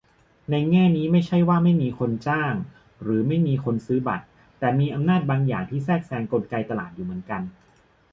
[0.51, 2.53] ในแง่นี้ ไม่ใช่ว่าไม่มีคนจ้าง
[3.03, 4.25] หรือไม่มีคนซื้อบัตร
[4.59, 7.41] แต่มีอำนาจบางอย่างที่แทรกแซงกลไกตลาดอยู่เหมือนกัน